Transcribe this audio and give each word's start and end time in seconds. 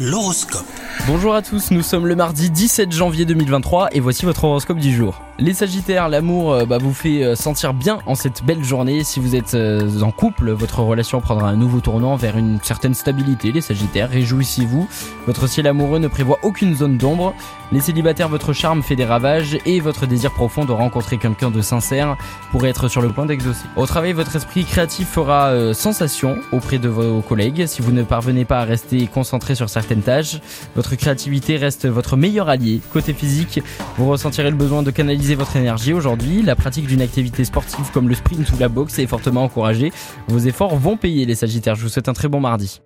L'horoscope. 0.00 0.64
Bonjour 1.08 1.34
à 1.34 1.42
tous, 1.42 1.72
nous 1.72 1.82
sommes 1.82 2.06
le 2.06 2.14
mardi 2.14 2.50
17 2.50 2.92
janvier 2.92 3.24
2023 3.24 3.88
et 3.90 3.98
voici 3.98 4.24
votre 4.26 4.44
horoscope 4.44 4.78
du 4.78 4.94
jour. 4.94 5.27
Les 5.40 5.54
Sagittaires, 5.54 6.08
l'amour 6.08 6.52
euh, 6.52 6.64
bah, 6.64 6.78
vous 6.78 6.92
fait 6.92 7.22
euh, 7.22 7.36
sentir 7.36 7.72
bien 7.72 8.00
en 8.06 8.16
cette 8.16 8.42
belle 8.42 8.64
journée. 8.64 9.04
Si 9.04 9.20
vous 9.20 9.36
êtes 9.36 9.54
euh, 9.54 10.00
en 10.00 10.10
couple, 10.10 10.50
votre 10.50 10.80
relation 10.80 11.20
prendra 11.20 11.48
un 11.48 11.54
nouveau 11.54 11.78
tournant 11.78 12.16
vers 12.16 12.36
une 12.36 12.58
certaine 12.60 12.92
stabilité. 12.92 13.52
Les 13.52 13.60
Sagittaires, 13.60 14.10
réjouissez-vous. 14.10 14.88
Votre 15.26 15.46
ciel 15.46 15.68
amoureux 15.68 16.00
ne 16.00 16.08
prévoit 16.08 16.40
aucune 16.42 16.74
zone 16.74 16.98
d'ombre. 16.98 17.34
Les 17.70 17.78
célibataires, 17.78 18.28
votre 18.28 18.52
charme 18.52 18.82
fait 18.82 18.96
des 18.96 19.04
ravages 19.04 19.56
et 19.64 19.78
votre 19.78 20.06
désir 20.06 20.32
profond 20.32 20.64
de 20.64 20.72
rencontrer 20.72 21.18
quelqu'un 21.18 21.52
de 21.52 21.60
sincère 21.60 22.16
pourrait 22.50 22.70
être 22.70 22.88
sur 22.88 23.00
le 23.00 23.10
point 23.10 23.26
d'exaucer. 23.26 23.66
Au 23.76 23.86
travail, 23.86 24.14
votre 24.14 24.34
esprit 24.34 24.64
créatif 24.64 25.06
fera 25.06 25.74
sensation 25.74 26.38
auprès 26.50 26.78
de 26.78 26.88
vos 26.88 27.20
collègues. 27.20 27.66
Si 27.66 27.82
vous 27.82 27.92
ne 27.92 28.02
parvenez 28.04 28.46
pas 28.46 28.60
à 28.60 28.64
rester 28.64 29.06
concentré 29.06 29.54
sur 29.54 29.68
certaines 29.68 30.00
tâches, 30.00 30.40
votre 30.74 30.96
créativité 30.96 31.58
reste 31.58 31.86
votre 31.86 32.16
meilleur 32.16 32.48
allié. 32.48 32.80
Côté 32.90 33.12
physique, 33.12 33.60
vous 33.98 34.08
ressentirez 34.08 34.48
le 34.48 34.56
besoin 34.56 34.82
de 34.82 34.90
canaliser 34.90 35.27
votre 35.34 35.56
énergie 35.56 35.92
aujourd'hui. 35.92 36.42
La 36.42 36.56
pratique 36.56 36.86
d'une 36.86 37.02
activité 37.02 37.44
sportive 37.44 37.90
comme 37.92 38.08
le 38.08 38.14
sprint 38.14 38.50
ou 38.52 38.58
la 38.58 38.68
boxe 38.68 38.98
est 38.98 39.06
fortement 39.06 39.44
encouragée. 39.44 39.92
Vos 40.28 40.38
efforts 40.38 40.76
vont 40.76 40.96
payer 40.96 41.26
les 41.26 41.34
Sagittaires. 41.34 41.74
Je 41.74 41.82
vous 41.82 41.88
souhaite 41.88 42.08
un 42.08 42.14
très 42.14 42.28
bon 42.28 42.40
mardi. 42.40 42.80